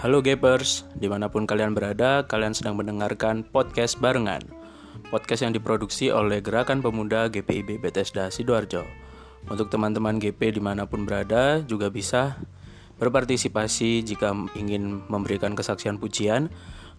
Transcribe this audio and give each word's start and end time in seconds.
Halo 0.00 0.24
Gapers, 0.24 0.88
di 0.96 1.12
mana 1.12 1.28
pun 1.28 1.44
kalian 1.44 1.76
berada, 1.76 2.24
kalian 2.24 2.56
sedang 2.56 2.72
mendengarkan 2.72 3.44
podcast 3.44 4.00
barengan. 4.00 4.40
Podcast 5.12 5.44
yang 5.44 5.52
diproduksi 5.52 6.08
oleh 6.08 6.40
Gerakan 6.40 6.80
Pemuda 6.80 7.28
GPIB 7.28 7.76
Bethesda 7.76 8.32
Sidoarjo. 8.32 8.80
Untuk 9.52 9.68
teman-teman 9.68 10.16
GP 10.16 10.56
di 10.56 10.62
mana 10.64 10.88
pun 10.88 11.04
berada, 11.04 11.60
juga 11.68 11.92
bisa 11.92 12.40
berpartisipasi 12.96 14.00
jika 14.00 14.32
ingin 14.56 15.04
memberikan 15.04 15.52
kesaksian 15.52 16.00
pujian 16.00 16.48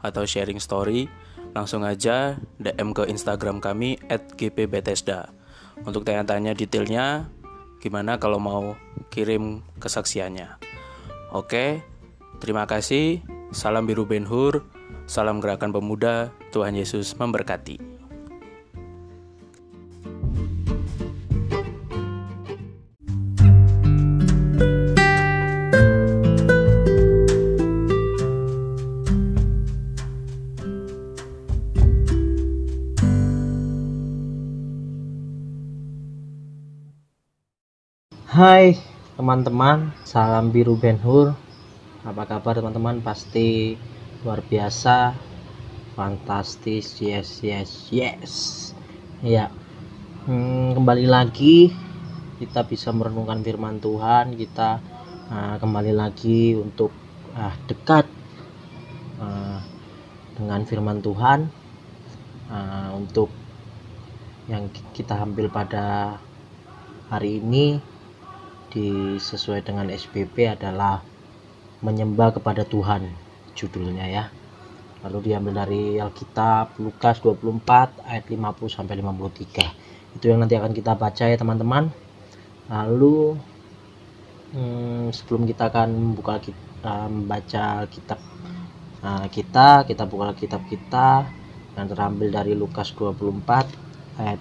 atau 0.06 0.22
sharing 0.22 0.62
story, 0.62 1.10
langsung 1.58 1.82
aja 1.82 2.38
DM 2.62 2.94
ke 2.94 3.10
Instagram 3.10 3.66
kami 3.66 3.98
at 4.14 4.38
gpbethesda. 4.38 5.34
Untuk 5.90 6.06
tanya-tanya 6.06 6.54
detailnya, 6.54 7.26
gimana 7.82 8.22
kalau 8.22 8.38
mau 8.38 8.78
kirim 9.10 9.66
kesaksiannya. 9.82 10.62
Oke, 11.34 11.82
Terima 12.42 12.66
kasih. 12.66 13.22
Salam 13.54 13.86
biru 13.86 14.10
Ben 14.10 14.26
Hur. 14.26 14.66
Salam 15.06 15.38
gerakan 15.38 15.70
pemuda. 15.70 16.34
Tuhan 16.50 16.74
Yesus 16.74 17.14
memberkati. 17.14 17.78
Hai 38.26 38.82
teman-teman, 39.14 39.94
salam 40.02 40.50
biru 40.50 40.74
Ben 40.74 40.98
Hur 40.98 41.38
apa 42.02 42.26
kabar 42.26 42.58
teman-teman? 42.58 42.98
Pasti 43.06 43.78
luar 44.26 44.42
biasa. 44.42 45.14
Fantastis. 45.94 46.98
Yes 46.98 47.46
yes 47.46 47.94
yes. 47.94 48.34
Ya 49.22 49.54
hmm, 50.26 50.74
kembali 50.82 51.06
lagi 51.06 51.70
kita 52.42 52.66
bisa 52.66 52.90
merenungkan 52.90 53.46
firman 53.46 53.78
Tuhan. 53.78 54.34
Kita 54.34 54.82
uh, 55.30 55.56
kembali 55.62 55.94
lagi 55.94 56.58
untuk 56.58 56.90
uh, 57.38 57.54
dekat 57.70 58.10
uh, 59.22 59.62
dengan 60.42 60.66
firman 60.66 61.06
Tuhan. 61.06 61.54
Uh, 62.50 62.98
untuk 62.98 63.30
yang 64.50 64.74
kita 64.98 65.22
ambil 65.22 65.54
pada 65.54 66.18
hari 67.14 67.38
ini 67.38 67.78
disesuai 68.74 69.62
dengan 69.62 69.86
SPP 69.94 70.50
adalah 70.50 71.11
menyembah 71.82 72.38
kepada 72.38 72.66
Tuhan 72.66 73.10
judulnya 73.58 74.06
ya. 74.08 74.26
Lalu 75.02 75.34
diambil 75.34 75.66
dari 75.66 75.98
Alkitab 75.98 76.78
Lukas 76.78 77.22
24 77.26 78.06
ayat 78.06 78.26
50 78.30 78.38
sampai 78.70 79.02
53 79.02 80.18
itu 80.22 80.26
yang 80.28 80.44
nanti 80.44 80.54
akan 80.60 80.72
kita 80.78 80.94
baca 80.94 81.26
ya 81.26 81.38
teman-teman. 81.38 81.90
Lalu 82.70 83.36
hmm, 84.56 85.10
sebelum 85.12 85.48
kita 85.50 85.72
akan 85.72 85.90
membuka 85.92 86.40
kita 86.40 87.10
membaca 87.10 87.86
kitab 87.88 88.20
nah, 89.02 89.26
kita 89.28 89.88
kita 89.88 90.04
buka 90.06 90.36
kitab 90.38 90.62
kita 90.68 91.30
yang 91.76 91.88
terambil 91.88 92.30
dari 92.30 92.54
Lukas 92.54 92.92
24 92.94 94.20
ayat 94.20 94.40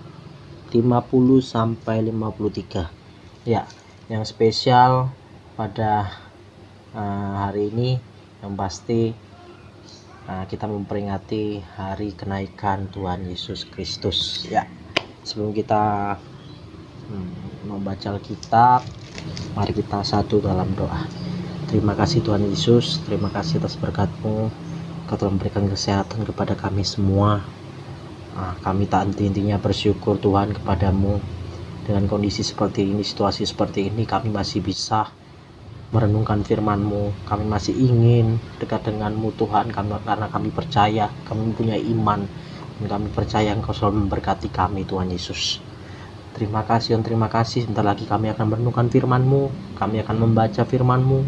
50 0.71 1.43
sampai 1.43 1.97
53 2.11 3.47
ya 3.47 3.67
yang 4.11 4.27
spesial 4.27 5.11
pada 5.55 6.11
uh, 6.95 7.49
hari 7.49 7.71
ini 7.71 7.99
yang 8.41 8.57
pasti 8.57 9.13
uh, 10.27 10.45
kita 10.49 10.67
memperingati 10.67 11.63
hari 11.77 12.17
kenaikan 12.17 12.91
Tuhan 12.91 13.27
Yesus 13.29 13.69
Kristus. 13.69 14.47
Ya 14.49 14.67
sebelum 15.23 15.53
kita 15.53 16.17
hmm, 17.11 17.69
membaca 17.69 18.17
Alkitab 18.17 18.83
mari 19.55 19.73
kita 19.77 20.01
satu 20.03 20.41
dalam 20.41 20.73
doa. 20.75 21.05
Terima 21.69 21.95
kasih 21.95 22.25
Tuhan 22.27 22.43
Yesus 22.51 23.05
terima 23.07 23.31
kasih 23.31 23.63
atas 23.63 23.79
berkatmu. 23.79 24.51
Kau 25.07 25.19
telah 25.19 25.35
memberikan 25.35 25.67
kesehatan 25.67 26.23
kepada 26.23 26.55
kami 26.55 26.87
semua. 26.87 27.43
Nah, 28.31 28.55
kami 28.63 28.87
tak 28.87 29.11
henti-hentinya 29.11 29.59
bersyukur 29.59 30.19
Tuhan 30.23 30.55
kepadamu. 30.55 31.19
Dengan 31.83 32.07
kondisi 32.07 32.47
seperti 32.47 32.87
ini 32.87 33.03
situasi 33.03 33.43
seperti 33.43 33.91
ini 33.91 34.07
kami 34.07 34.31
masih 34.31 34.63
bisa 34.63 35.11
merenungkan 35.91 36.47
firman-Mu. 36.47 37.27
Kami 37.27 37.45
masih 37.47 37.75
ingin 37.75 38.39
dekat 38.63 38.87
dengan-Mu 38.87 39.35
Tuhan 39.35 39.75
kami, 39.75 39.99
karena 40.07 40.27
kami 40.31 40.49
percaya, 40.55 41.11
kami 41.27 41.51
punya 41.55 41.75
iman 41.75 42.23
dan 42.81 42.89
kami 42.89 43.09
percaya 43.13 43.53
Engkau 43.53 43.75
selalu 43.77 44.07
memberkati 44.07 44.49
kami 44.49 44.87
Tuhan 44.87 45.11
Yesus. 45.11 45.61
Terima 46.31 46.63
kasih 46.63 46.97
dan 46.97 47.03
terima 47.03 47.29
kasih. 47.29 47.67
Sebentar 47.67 47.83
lagi 47.85 48.07
kami 48.07 48.31
akan 48.31 48.47
merenungkan 48.47 48.87
firman-Mu, 48.89 49.77
kami 49.77 50.01
akan 50.01 50.17
membaca 50.17 50.63
firman-Mu. 50.63 51.21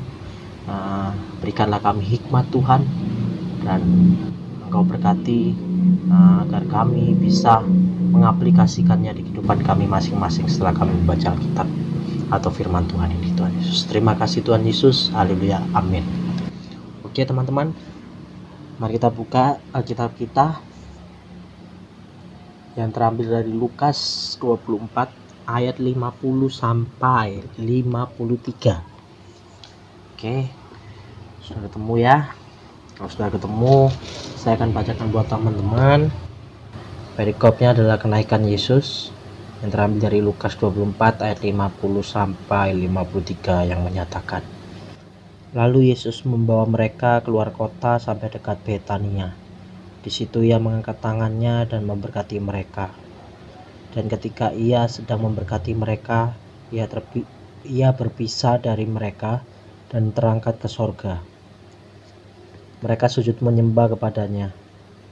Uh, 0.62 1.10
berikanlah 1.42 1.82
kami 1.82 2.06
hikmat 2.06 2.46
Tuhan 2.54 2.86
dan 3.66 3.82
Engkau 4.62 4.86
berkati 4.86 5.58
uh, 6.06 6.46
agar 6.46 6.62
kami 6.70 7.18
bisa 7.18 7.66
mengaplikasikannya 8.14 9.10
di 9.10 9.26
kehidupan 9.26 9.66
kami 9.66 9.90
masing-masing 9.90 10.46
setelah 10.46 10.70
kami 10.70 10.94
membaca 11.02 11.34
Alkitab 11.34 11.66
atau 12.32 12.48
firman 12.48 12.88
Tuhan 12.88 13.12
ini 13.12 13.36
Tuhan 13.36 13.52
Yesus. 13.60 13.84
Terima 13.84 14.16
kasih 14.16 14.40
Tuhan 14.40 14.64
Yesus. 14.64 15.12
Haleluya. 15.12 15.60
Amin. 15.76 16.00
Oke 17.04 17.28
teman-teman. 17.28 17.76
Mari 18.80 18.96
kita 18.96 19.12
buka 19.12 19.60
Alkitab 19.76 20.16
kita 20.16 20.64
yang 22.72 22.88
terambil 22.88 23.28
dari 23.28 23.52
Lukas 23.52 24.00
24 24.40 25.12
ayat 25.44 25.76
50 25.76 26.00
sampai 26.48 27.44
53. 27.60 28.80
Oke. 30.16 30.48
Sudah 31.44 31.68
ketemu 31.68 31.94
ya? 32.00 32.32
Kalau 32.96 33.12
sudah 33.12 33.28
ketemu, 33.28 33.92
saya 34.40 34.56
akan 34.56 34.72
bacakan 34.72 35.12
buat 35.12 35.28
teman-teman. 35.28 36.08
Perikopnya 37.12 37.76
adalah 37.76 38.00
kenaikan 38.00 38.40
Yesus 38.48 39.12
yang 39.62 39.70
terambil 39.70 40.10
dari 40.10 40.18
Lukas 40.18 40.58
24 40.58 41.22
ayat 41.22 41.38
50 41.38 42.02
sampai 42.02 42.74
53 42.74 43.70
yang 43.70 43.86
menyatakan 43.86 44.42
Lalu 45.54 45.94
Yesus 45.94 46.26
membawa 46.26 46.66
mereka 46.66 47.22
keluar 47.22 47.54
kota 47.54 48.00
sampai 48.02 48.32
dekat 48.32 48.58
Betania. 48.66 49.30
Di 50.02 50.10
situ 50.10 50.42
ia 50.42 50.56
mengangkat 50.56 50.98
tangannya 50.98 51.68
dan 51.68 51.84
memberkati 51.84 52.40
mereka. 52.40 52.90
Dan 53.92 54.08
ketika 54.08 54.50
ia 54.56 54.88
sedang 54.88 55.28
memberkati 55.28 55.76
mereka, 55.76 56.32
ia, 56.72 56.88
terpi, 56.88 57.22
ia 57.68 57.92
berpisah 57.92 58.64
dari 58.64 58.88
mereka 58.88 59.44
dan 59.92 60.16
terangkat 60.16 60.56
ke 60.56 60.72
sorga. 60.72 61.20
Mereka 62.80 63.12
sujud 63.12 63.36
menyembah 63.44 63.92
kepadanya. 63.92 64.56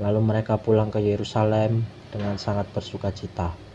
Lalu 0.00 0.24
mereka 0.24 0.56
pulang 0.56 0.88
ke 0.88 1.04
Yerusalem 1.04 1.84
dengan 2.08 2.40
sangat 2.40 2.64
bersuka 2.72 3.12
cita 3.12 3.69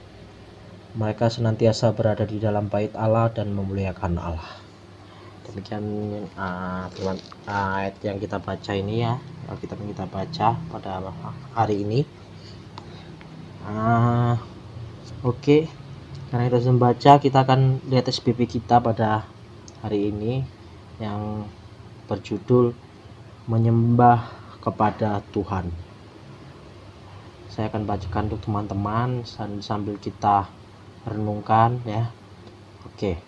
mereka 0.96 1.28
senantiasa 1.28 1.92
berada 1.92 2.24
di 2.24 2.40
dalam 2.40 2.72
bait 2.72 2.96
Allah 2.96 3.28
dan 3.28 3.52
memuliakan 3.52 4.16
Allah. 4.16 4.52
Demikian 5.52 5.84
uh, 6.40 6.88
ayat 7.48 8.00
yang 8.02 8.18
kita 8.18 8.40
baca 8.40 8.72
ini 8.72 9.04
ya, 9.04 9.20
kita 9.60 9.76
kita 9.76 10.08
baca 10.08 10.56
pada 10.72 10.92
hari 11.52 11.84
ini. 11.84 12.02
Uh, 13.68 14.40
Oke, 15.26 15.42
okay. 15.42 15.62
karena 16.30 16.48
kita 16.48 16.58
sudah 16.62 16.74
membaca, 16.78 17.12
kita 17.18 17.38
akan 17.42 17.82
lihat 17.90 18.06
SPP 18.06 18.46
kita 18.46 18.78
pada 18.78 19.26
hari 19.82 20.14
ini 20.14 20.46
yang 21.02 21.50
berjudul 22.06 22.78
menyembah 23.50 24.30
kepada 24.62 25.26
Tuhan. 25.34 25.74
Saya 27.50 27.74
akan 27.74 27.90
bacakan 27.90 28.24
untuk 28.30 28.42
teman-teman 28.46 29.26
sambil 29.62 29.98
kita 29.98 30.46
renungkan 31.06 31.80
ya. 31.86 32.10
Oke. 32.84 33.22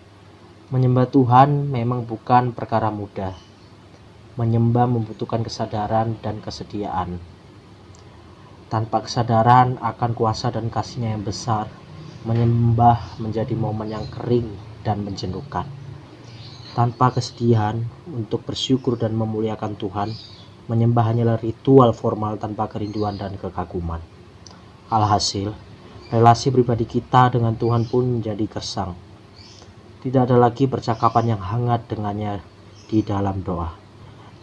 Menyembah 0.68 1.08
Tuhan 1.08 1.72
memang 1.72 2.04
bukan 2.04 2.52
perkara 2.52 2.92
mudah. 2.92 3.32
Menyembah 4.36 4.84
membutuhkan 4.84 5.40
kesadaran 5.40 6.20
dan 6.20 6.44
kesediaan. 6.44 7.16
Tanpa 8.68 9.00
kesadaran 9.00 9.80
akan 9.80 10.10
kuasa 10.12 10.52
dan 10.52 10.68
kasihnya 10.68 11.16
yang 11.16 11.24
besar 11.24 11.72
menyembah 12.28 13.16
menjadi 13.22 13.56
momen 13.56 13.88
yang 13.88 14.04
kering 14.12 14.52
dan 14.84 15.00
menjenuhkan. 15.00 15.64
Tanpa 16.76 17.16
kesedihan 17.16 17.80
untuk 18.04 18.44
bersyukur 18.44 19.00
dan 19.00 19.16
memuliakan 19.16 19.78
Tuhan 19.80 20.12
menyembah 20.68 21.10
hanyalah 21.10 21.40
ritual 21.40 21.96
formal 21.96 22.36
tanpa 22.36 22.68
kerinduan 22.68 23.16
dan 23.16 23.40
kekaguman. 23.40 24.04
Alhasil 24.92 25.56
relasi 26.08 26.48
pribadi 26.48 26.88
kita 26.88 27.36
dengan 27.36 27.52
Tuhan 27.52 27.84
pun 27.84 28.20
menjadi 28.20 28.48
kesang. 28.48 28.96
Tidak 30.00 30.24
ada 30.24 30.40
lagi 30.40 30.64
percakapan 30.64 31.36
yang 31.36 31.42
hangat 31.42 31.84
dengannya 31.84 32.40
di 32.88 33.04
dalam 33.04 33.44
doa. 33.44 33.76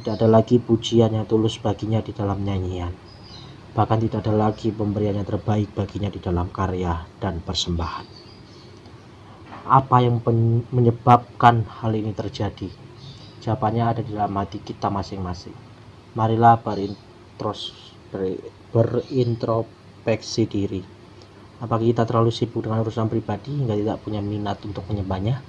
tidak 0.06 0.22
ada 0.22 0.38
lagi 0.38 0.62
pujian 0.62 1.18
yang 1.18 1.26
tulus 1.26 1.58
baginya 1.58 1.98
di 1.98 2.14
dalam 2.14 2.46
nyanyian. 2.46 2.94
Bahkan 3.74 3.98
tidak 4.06 4.22
ada 4.22 4.38
lagi 4.38 4.70
pemberian 4.70 5.18
yang 5.18 5.26
terbaik 5.26 5.74
baginya 5.74 6.14
di 6.14 6.22
dalam 6.22 6.54
karya 6.54 7.10
dan 7.18 7.42
persembahan. 7.42 8.06
Apa 9.66 10.06
yang 10.06 10.22
menyebabkan 10.70 11.66
hal 11.82 11.98
ini 11.98 12.14
terjadi? 12.14 12.70
Jawabannya 13.42 13.84
ada 13.98 14.02
di 14.06 14.14
dalam 14.14 14.38
hati 14.38 14.62
kita 14.62 14.94
masing-masing. 14.94 15.58
Marilah 16.14 16.62
berintros 16.62 17.74
ber, 18.14 18.38
berintrospeksi 18.70 20.46
diri 20.46 20.95
apakah 21.60 21.86
kita 21.86 22.04
terlalu 22.04 22.32
sibuk 22.32 22.66
dengan 22.66 22.84
urusan 22.84 23.08
pribadi 23.08 23.56
hingga 23.56 23.76
tidak 23.76 23.98
punya 24.04 24.20
minat 24.20 24.60
untuk 24.66 24.84
menyembahnya? 24.92 25.40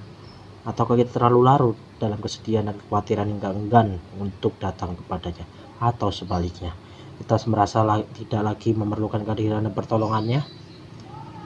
Ataukah 0.67 0.99
kita 0.99 1.15
terlalu 1.15 1.39
larut 1.47 1.77
dalam 1.95 2.19
kesedihan 2.19 2.67
dan 2.67 2.75
kekhawatiran 2.75 3.27
hingga 3.31 3.49
enggan 3.55 3.87
untuk 4.19 4.55
datang 4.59 4.99
kepadanya? 4.99 5.47
Atau 5.79 6.11
sebaliknya 6.11 6.75
kita 7.17 7.39
merasa 7.49 7.81
tidak 8.13 8.41
lagi 8.45 8.77
memerlukan 8.77 9.25
kehadiran 9.25 9.65
dan 9.65 9.73
pertolongannya? 9.73 10.45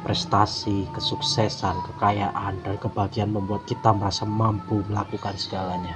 Prestasi, 0.02 0.90
kesuksesan, 0.98 1.78
kekayaan, 1.94 2.66
dan 2.66 2.76
kebahagiaan 2.82 3.30
membuat 3.30 3.70
kita 3.70 3.94
merasa 3.94 4.26
mampu 4.26 4.82
melakukan 4.90 5.38
segalanya. 5.38 5.94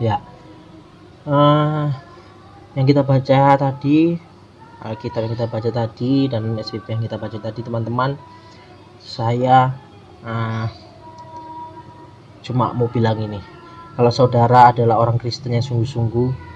Ya, 0.00 0.24
uh, 1.28 1.92
yang 2.74 2.86
kita 2.88 3.04
baca 3.04 3.54
tadi, 3.54 4.16
Alkitab 4.84 5.24
yang 5.24 5.32
kita 5.32 5.48
baca 5.48 5.70
tadi, 5.72 6.28
dan 6.28 6.60
SPP 6.60 6.86
yang 6.92 7.02
kita 7.02 7.16
baca 7.16 7.38
tadi, 7.40 7.60
teman-teman, 7.64 8.20
saya 9.00 9.72
uh, 10.20 10.68
cuma 12.44 12.76
mau 12.76 12.92
bilang 12.92 13.16
ini. 13.16 13.40
Kalau 13.96 14.12
saudara 14.12 14.74
adalah 14.74 15.00
orang 15.00 15.16
Kristen 15.16 15.56
yang 15.56 15.64
sungguh-sungguh, 15.64 16.54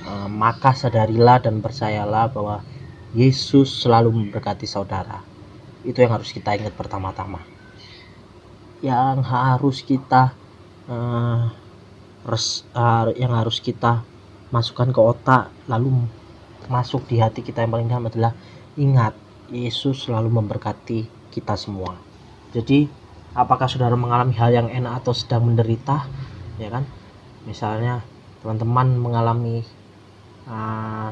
Eh, 0.00 0.28
maka 0.32 0.72
sadarilah 0.72 1.44
dan 1.44 1.60
percayalah 1.60 2.32
bahwa 2.32 2.64
Yesus 3.12 3.84
selalu 3.84 4.10
memberkati 4.10 4.64
saudara. 4.64 5.20
Itu 5.84 6.00
yang 6.00 6.16
harus 6.16 6.32
kita 6.32 6.56
ingat 6.56 6.72
pertama-tama. 6.72 7.40
Yang 8.80 9.18
harus 9.28 9.78
kita 9.84 10.32
uh, 10.88 11.52
res, 12.24 12.64
uh, 12.72 13.12
yang 13.12 13.36
harus 13.36 13.60
kita 13.60 14.00
masukkan 14.48 14.88
ke 14.88 15.00
otak 15.04 15.44
lalu 15.68 16.08
masuk 16.70 17.10
di 17.10 17.18
hati 17.18 17.42
kita 17.42 17.66
yang 17.66 17.74
paling 17.74 17.90
dalam 17.90 18.06
adalah 18.06 18.32
ingat 18.78 19.18
Yesus 19.50 20.06
selalu 20.06 20.30
memberkati 20.30 21.10
kita 21.34 21.58
semua. 21.58 21.98
Jadi 22.54 22.86
apakah 23.34 23.66
saudara 23.66 23.98
mengalami 23.98 24.38
hal 24.38 24.54
yang 24.54 24.68
enak 24.70 25.02
atau 25.02 25.10
sedang 25.10 25.50
menderita? 25.50 26.06
Ya 26.62 26.70
kan? 26.70 26.86
Misalnya 27.42 28.06
teman-teman 28.38 28.94
mengalami 28.94 29.66
uh, 30.46 31.10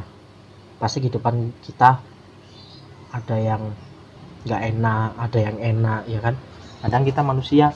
pasti 0.78 1.02
kehidupan 1.02 1.50
kita 1.66 1.98
ada 3.10 3.36
yang 3.36 3.74
nggak 4.46 4.62
enak 4.70 5.10
ada 5.18 5.38
yang 5.42 5.58
enak 5.58 6.00
ya 6.06 6.22
kan? 6.22 6.38
Kadang 6.86 7.02
kita 7.02 7.26
manusia 7.26 7.74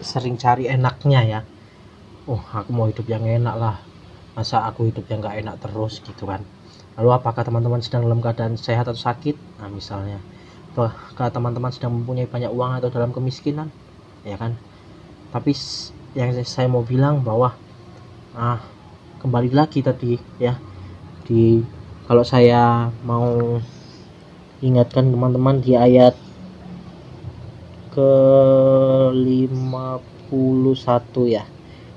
sering 0.00 0.40
cari 0.40 0.72
enaknya 0.72 1.20
ya. 1.28 1.40
Oh 2.24 2.40
aku 2.40 2.72
mau 2.72 2.88
hidup 2.88 3.04
yang 3.04 3.28
enak 3.28 3.56
lah 3.60 3.89
masa 4.34 4.66
aku 4.66 4.88
hidup 4.88 5.04
yang 5.10 5.20
nggak 5.20 5.42
enak 5.42 5.56
terus 5.58 6.00
gitu 6.00 6.26
kan. 6.26 6.42
Lalu 6.98 7.10
apakah 7.16 7.42
teman-teman 7.46 7.80
sedang 7.80 8.06
dalam 8.06 8.20
keadaan 8.20 8.56
sehat 8.60 8.86
atau 8.86 8.98
sakit? 8.98 9.36
Nah 9.62 9.70
misalnya. 9.72 10.18
Apakah 10.70 11.34
teman-teman 11.34 11.74
sedang 11.74 11.98
mempunyai 11.98 12.30
banyak 12.30 12.50
uang 12.50 12.78
atau 12.78 12.90
dalam 12.94 13.10
kemiskinan? 13.10 13.70
Ya 14.22 14.38
kan? 14.38 14.54
Tapi 15.34 15.54
yang 16.14 16.30
saya 16.42 16.70
mau 16.70 16.86
bilang 16.86 17.26
bahwa 17.26 17.54
ah 18.34 18.62
kembali 19.18 19.50
lagi 19.50 19.82
tadi 19.82 20.14
ya. 20.38 20.54
Di 21.26 21.62
kalau 22.06 22.22
saya 22.22 22.90
mau 23.02 23.58
ingatkan 24.62 25.10
teman-teman 25.10 25.58
di 25.62 25.74
ayat 25.74 26.14
ke 27.90 28.12
51 29.14 31.26
ya. 31.26 31.44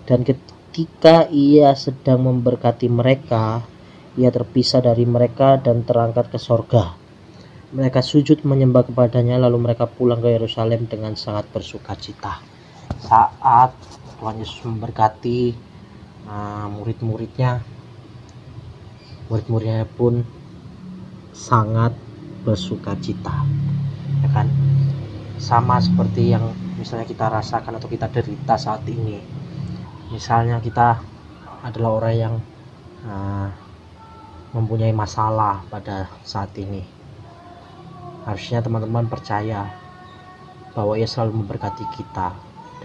Dan 0.10 0.26
ketika 0.74 1.30
ia 1.30 1.78
sedang 1.78 2.26
memberkati 2.26 2.90
mereka 2.90 3.62
ia 4.18 4.34
terpisah 4.34 4.82
dari 4.82 5.06
mereka 5.06 5.62
dan 5.62 5.86
terangkat 5.86 6.34
ke 6.34 6.42
sorga. 6.42 6.98
Mereka 7.78 8.02
sujud 8.02 8.42
menyembah 8.42 8.90
kepadanya 8.90 9.38
lalu 9.38 9.70
mereka 9.70 9.86
pulang 9.86 10.18
ke 10.18 10.34
Yerusalem 10.34 10.90
dengan 10.90 11.14
sangat 11.14 11.46
bersuka 11.54 11.94
cita. 11.94 12.42
Saat 13.06 13.78
Tuhan 14.18 14.42
Yesus 14.42 14.66
memberkati 14.66 15.54
uh, 16.26 16.66
murid-muridnya 16.74 17.62
murid-muridnya 19.30 19.86
pun 19.94 20.26
sangat 21.38 21.94
bersuka 22.42 22.98
cita 22.98 23.46
ya 24.26 24.30
kan? 24.34 24.50
Sama 25.38 25.78
seperti 25.78 26.34
yang 26.34 26.50
misalnya 26.82 27.06
kita 27.06 27.30
rasakan 27.30 27.78
atau 27.78 27.86
kita 27.86 28.10
derita 28.10 28.58
saat 28.58 28.82
ini 28.90 29.43
misalnya 30.14 30.62
kita 30.62 31.02
adalah 31.66 31.98
orang 31.98 32.14
yang 32.14 32.36
uh, 33.10 33.50
mempunyai 34.54 34.94
masalah 34.94 35.66
pada 35.74 36.06
saat 36.22 36.54
ini. 36.62 36.86
Harusnya 38.30 38.62
teman-teman 38.62 39.10
percaya 39.10 39.66
bahwa 40.78 40.94
ia 40.94 41.10
selalu 41.10 41.42
memberkati 41.42 41.86
kita 41.98 42.30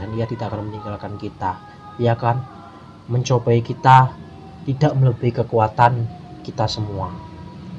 dan 0.00 0.08
ia 0.16 0.24
tidak 0.24 0.48
akan 0.48 0.72
meninggalkan 0.72 1.20
kita. 1.20 1.60
Ya 2.00 2.16
kan 2.16 2.40
mencobai 3.12 3.60
kita 3.60 4.16
tidak 4.64 4.92
melebihi 4.96 5.44
kekuatan 5.44 6.08
kita 6.40 6.64
semua 6.64 7.12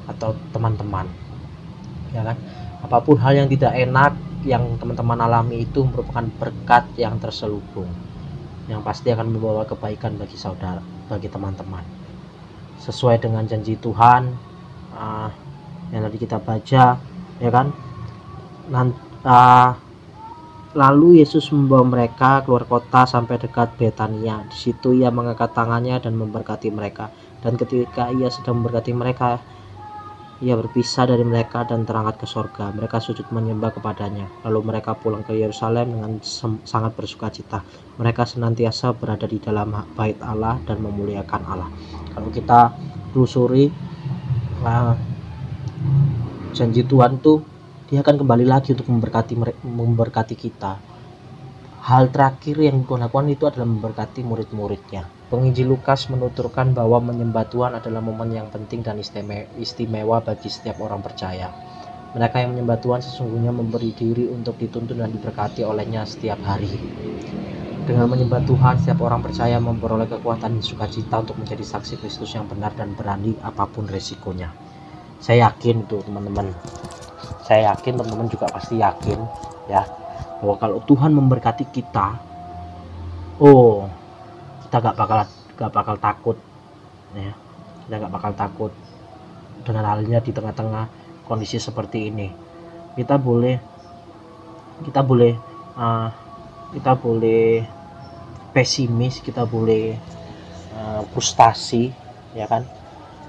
atau 0.06 0.38
teman-teman. 0.54 1.10
Ya 2.14 2.22
kan? 2.22 2.38
Apa 2.86 3.02
pun 3.02 3.18
hal 3.18 3.34
yang 3.34 3.48
tidak 3.50 3.74
enak 3.74 4.14
yang 4.46 4.78
teman-teman 4.78 5.20
alami 5.20 5.66
itu 5.66 5.84
merupakan 5.84 6.24
berkat 6.38 6.88
yang 6.96 7.20
terselubung 7.20 8.09
yang 8.70 8.86
pasti 8.86 9.10
akan 9.10 9.34
membawa 9.34 9.66
kebaikan 9.66 10.14
bagi 10.14 10.38
saudara 10.38 10.78
bagi 11.10 11.26
teman-teman 11.26 11.82
sesuai 12.78 13.18
dengan 13.18 13.42
janji 13.44 13.74
Tuhan 13.74 14.30
uh, 14.94 15.28
yang 15.90 16.06
tadi 16.06 16.16
kita 16.22 16.38
baca 16.38 16.84
ya 17.42 17.50
kan 17.50 17.74
nanti 18.70 18.94
uh, 19.26 19.74
Lalu 20.70 21.18
Yesus 21.18 21.50
membawa 21.50 21.82
mereka 21.82 22.46
keluar 22.46 22.62
kota 22.62 23.02
sampai 23.02 23.42
dekat 23.42 23.74
Betania. 23.74 24.46
Di 24.46 24.54
situ 24.54 24.94
ia 24.94 25.10
mengangkat 25.10 25.50
tangannya 25.50 25.98
dan 25.98 26.14
memberkati 26.14 26.70
mereka. 26.70 27.10
Dan 27.42 27.58
ketika 27.58 28.14
ia 28.14 28.30
sedang 28.30 28.62
memberkati 28.62 28.94
mereka, 28.94 29.42
ia 30.40 30.56
berpisah 30.56 31.04
dari 31.04 31.20
mereka 31.20 31.68
dan 31.68 31.84
terangkat 31.84 32.24
ke 32.24 32.26
sorga. 32.26 32.72
Mereka 32.72 32.96
sujud 32.96 33.28
menyembah 33.28 33.76
kepadanya. 33.76 34.24
Lalu 34.48 34.72
mereka 34.72 34.96
pulang 34.96 35.20
ke 35.20 35.36
Yerusalem 35.36 35.92
dengan 35.92 36.12
sangat 36.64 36.96
bersuka 36.96 37.28
cita. 37.28 37.60
Mereka 38.00 38.24
senantiasa 38.24 38.96
berada 38.96 39.28
di 39.28 39.36
dalam 39.36 39.68
bait 39.92 40.16
Allah 40.24 40.56
dan 40.64 40.80
memuliakan 40.80 41.42
Allah. 41.44 41.68
Kalau 42.16 42.32
kita 42.32 42.72
telusuri 43.12 43.68
uh, 44.64 44.96
janji 46.56 46.88
Tuhan 46.88 47.20
tuh 47.20 47.44
dia 47.92 48.00
akan 48.00 48.22
kembali 48.24 48.46
lagi 48.48 48.72
untuk 48.72 48.88
memberkati 48.88 49.34
memberkati 49.66 50.36
kita 50.38 50.89
hal 51.80 52.12
terakhir 52.12 52.60
yang 52.60 52.84
Tuhan 52.84 53.26
itu 53.32 53.48
adalah 53.48 53.64
memberkati 53.64 54.20
murid-muridnya. 54.20 55.08
Penginjil 55.32 55.64
Lukas 55.72 56.12
menuturkan 56.12 56.76
bahwa 56.76 57.00
menyembah 57.00 57.48
Tuhan 57.48 57.72
adalah 57.72 58.04
momen 58.04 58.36
yang 58.36 58.52
penting 58.52 58.84
dan 58.84 59.00
istimewa 59.56 60.20
bagi 60.20 60.50
setiap 60.52 60.82
orang 60.84 61.00
percaya. 61.00 61.48
Mereka 62.10 62.42
yang 62.42 62.58
menyembah 62.58 62.82
Tuhan 62.82 63.00
sesungguhnya 63.00 63.54
memberi 63.54 63.94
diri 63.94 64.26
untuk 64.26 64.58
dituntun 64.58 64.98
dan 64.98 65.14
diberkati 65.14 65.62
olehnya 65.62 66.02
setiap 66.04 66.42
hari. 66.42 66.68
Dengan 67.86 68.10
menyembah 68.10 68.42
Tuhan, 68.44 68.82
setiap 68.82 69.06
orang 69.06 69.22
percaya 69.22 69.56
memperoleh 69.62 70.10
kekuatan 70.10 70.58
dan 70.58 70.64
sukacita 70.66 71.22
untuk 71.22 71.38
menjadi 71.38 71.62
saksi 71.62 72.02
Kristus 72.02 72.34
yang 72.34 72.50
benar 72.50 72.74
dan 72.74 72.92
berani 72.98 73.38
apa 73.40 73.64
pun 73.70 73.86
resikonya. 73.86 74.50
Saya 75.22 75.48
yakin 75.48 75.86
tuh 75.86 76.02
teman-teman. 76.02 76.50
Saya 77.46 77.72
yakin 77.72 77.94
teman-teman 77.96 78.26
juga 78.26 78.50
pasti 78.50 78.82
yakin 78.82 79.18
ya 79.70 79.99
bahwa 80.40 80.56
kalau 80.56 80.78
Tuhan 80.88 81.12
memberkati 81.12 81.68
kita 81.68 82.16
oh 83.40 83.84
kita 84.66 84.76
gak 84.80 84.96
bakal 84.96 85.18
gak 85.56 85.72
bakal 85.72 85.96
takut 86.00 86.36
ya. 87.12 87.32
Kita 87.86 87.94
gak 88.06 88.12
bakal 88.12 88.32
takut 88.32 88.72
dengan 89.66 89.84
halnya 89.92 90.22
di 90.24 90.32
tengah-tengah 90.32 90.88
kondisi 91.28 91.60
seperti 91.60 92.08
ini. 92.08 92.28
Kita 92.96 93.20
boleh 93.20 93.56
kita 94.80 95.04
boleh 95.04 95.32
uh, 95.76 96.08
kita 96.72 96.96
boleh 96.96 97.60
pesimis 98.56 99.20
kita 99.20 99.44
boleh 99.44 99.94
uh, 100.74 101.02
frustasi 101.12 101.92
ya 102.32 102.48
kan? 102.48 102.64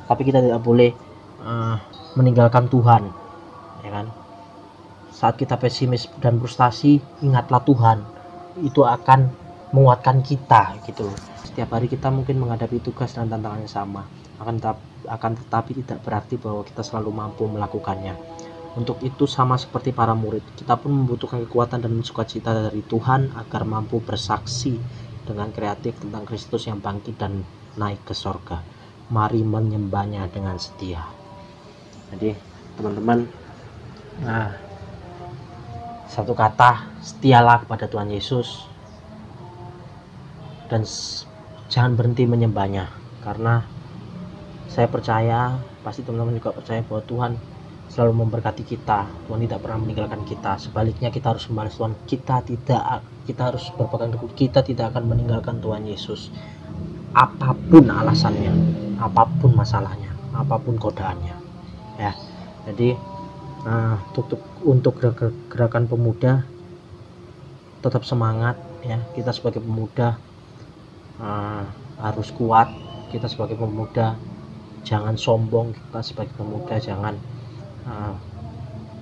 Tapi 0.07 0.21
kita 0.23 0.39
tidak 0.39 0.63
boleh 0.63 0.95
uh, 1.43 1.75
meninggalkan 2.15 2.67
Tuhan 2.67 3.03
ya 3.81 3.89
kan 3.89 4.07
saat 5.11 5.35
kita 5.35 5.59
pesimis 5.59 6.07
dan 6.23 6.39
frustasi 6.39 7.03
ingatlah 7.21 7.61
Tuhan. 7.67 7.99
Itu 8.63 8.87
akan 8.87 9.31
menguatkan 9.75 10.23
kita 10.23 10.79
gitu. 10.87 11.07
Setiap 11.43 11.75
hari 11.75 11.91
kita 11.91 12.07
mungkin 12.07 12.39
menghadapi 12.39 12.79
tugas 12.79 13.11
dan 13.15 13.27
tantangan 13.27 13.59
yang 13.63 13.71
sama. 13.71 14.07
Akan 14.39 14.57
tetap, 14.57 14.79
akan 15.07 15.31
tetapi 15.37 15.83
tidak 15.83 15.99
berarti 16.01 16.35
bahwa 16.39 16.63
kita 16.63 16.81
selalu 16.81 17.11
mampu 17.11 17.43
melakukannya. 17.47 18.15
Untuk 18.71 19.03
itu 19.03 19.27
sama 19.27 19.59
seperti 19.59 19.91
para 19.91 20.15
murid 20.15 20.47
kita 20.55 20.79
pun 20.79 20.95
membutuhkan 20.95 21.43
kekuatan 21.43 21.83
dan 21.83 21.91
sukacita 22.07 22.55
dari 22.55 22.79
Tuhan 22.87 23.35
agar 23.35 23.67
mampu 23.67 23.99
bersaksi 23.99 24.79
dengan 25.27 25.51
kreatif 25.51 25.99
tentang 25.99 26.23
Kristus 26.23 26.71
yang 26.71 26.79
bangkit 26.79 27.19
dan 27.19 27.43
naik 27.75 28.07
ke 28.07 28.15
sorga. 28.15 28.63
Mari 29.11 29.43
menyembahnya 29.43 30.23
dengan 30.31 30.55
setia. 30.55 31.03
Jadi 32.15 32.31
teman-teman 32.79 33.27
nah 34.23 34.70
satu 36.11 36.35
kata 36.35 36.91
setialah 36.99 37.63
kepada 37.63 37.87
Tuhan 37.87 38.11
Yesus. 38.11 38.67
Dan 40.67 40.83
jangan 41.71 41.95
berhenti 41.95 42.27
menyembahnya 42.27 42.91
karena 43.23 43.63
saya 44.67 44.87
percaya 44.87 45.59
pasti 45.83 46.03
teman-teman 46.03 46.39
juga 46.39 46.55
percaya 46.55 46.79
bahwa 46.83 47.03
Tuhan 47.03 47.31
selalu 47.91 48.23
memberkati 48.23 48.63
kita 48.63 49.03
Tuhan 49.27 49.39
tidak 49.43 49.59
pernah 49.63 49.79
meninggalkan 49.83 50.23
kita. 50.23 50.55
Sebaliknya 50.59 51.11
kita 51.11 51.35
harus 51.35 51.47
membalas 51.51 51.75
Tuhan. 51.75 51.95
Kita 52.07 52.39
tidak 52.43 52.83
kita 53.27 53.41
harus 53.51 53.67
berpegang 53.75 54.15
teguh. 54.15 54.31
Kita 54.31 54.59
tidak 54.63 54.95
akan 54.95 55.11
meninggalkan 55.11 55.59
Tuhan 55.59 55.83
Yesus. 55.87 56.31
Apa 57.11 57.51
pun 57.55 57.87
alasannya 57.91 58.51
apa 58.99 59.27
pun 59.39 59.51
masalahnya 59.55 60.11
apa 60.31 60.55
pun 60.55 60.79
godaannya. 60.79 61.35
Ya 61.99 62.15
jadi 62.67 62.95
nah, 63.65 63.97
untuk 64.13 64.41
untuk 64.65 64.97
gerakan 65.49 65.85
pemuda 65.85 66.45
tetap 67.81 68.05
semangat 68.05 68.55
ya. 68.85 69.01
Kita 69.17 69.33
sebagai 69.33 69.59
pemuda 69.61 70.17
uh, 71.17 71.65
harus 72.01 72.29
kuat. 72.33 72.69
Kita 73.09 73.27
sebagai 73.27 73.57
pemuda 73.57 74.15
jangan 74.85 75.17
sombong. 75.17 75.73
Kita 75.73 75.99
sebagai 76.05 76.33
pemuda 76.37 76.77
jangan 76.77 77.17
uh, 77.89 78.13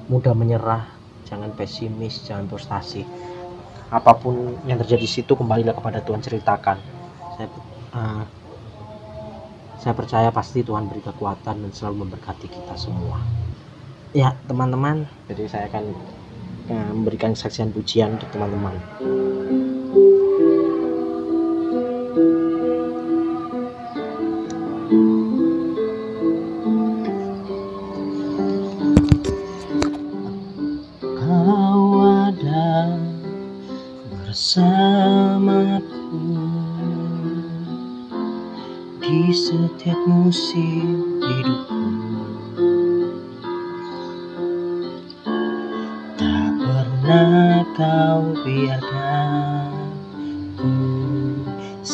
mudah 0.08 0.34
menyerah. 0.34 0.88
Jangan 1.28 1.54
pesimis 1.54 2.26
jangan 2.26 2.50
frustasi. 2.50 3.06
Apa 3.92 4.18
pun 4.18 4.58
yang 4.66 4.82
terjadi 4.82 5.04
di 5.06 5.12
situ 5.12 5.36
kembalilah 5.36 5.76
kepada 5.76 6.02
Tuhan 6.02 6.24
ceritakan. 6.24 6.78
Saya 7.38 7.48
uh, 7.94 8.24
saya 9.80 9.94
percaya 9.96 10.28
pasti 10.32 10.60
Tuhan 10.60 10.92
beri 10.92 11.00
kekuatan 11.00 11.64
dan 11.64 11.72
selalu 11.72 12.04
memberkati 12.08 12.52
kita 12.52 12.76
semua 12.76 13.49
ya 14.14 14.34
teman-teman. 14.50 15.06
Jadi 15.30 15.46
saya 15.50 15.70
akan 15.70 15.86
uh, 16.70 16.92
memberikan 16.94 17.34
kesaksian 17.38 17.70
pujian 17.74 18.18
untuk 18.18 18.30
teman-teman. 18.34 18.78
Bersamaku 34.30 36.22
di 39.04 39.36
setiap 39.36 40.00
musim 40.08 41.20
hidupku 41.20 41.79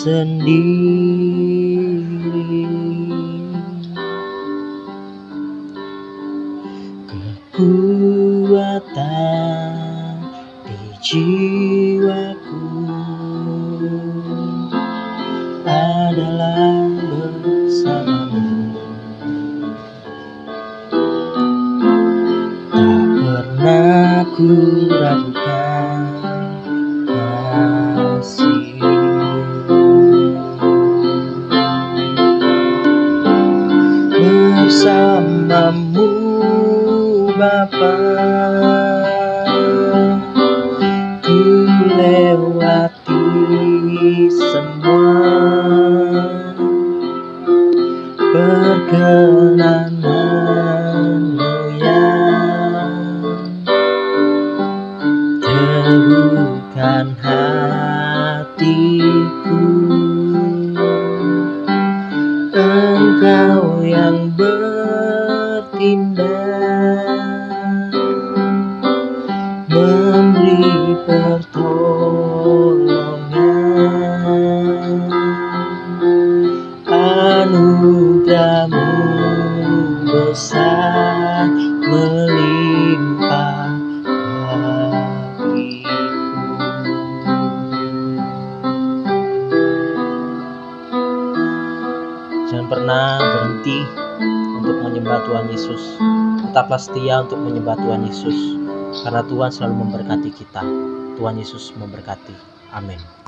sendiri 0.06 1.65
anugerahmu 78.36 80.04
besar 80.12 81.48
melimpah 81.88 83.72
jangan 92.52 92.68
pernah 92.68 93.24
berhenti 93.24 93.80
untuk 94.60 94.84
menyembah 94.84 95.20
Tuhan 95.28 95.48
Yesus. 95.52 95.96
Tetaplah 96.52 96.80
setia 96.80 97.24
untuk 97.24 97.40
menyembah 97.40 97.80
Tuhan 97.80 98.04
Yesus 98.08 98.36
karena 99.04 99.24
Tuhan 99.28 99.52
selalu 99.52 99.76
memberkati 99.88 100.32
kita. 100.36 100.64
Tuhan 101.16 101.40
Yesus 101.40 101.72
memberkati. 101.80 102.36
Amin 102.76 103.25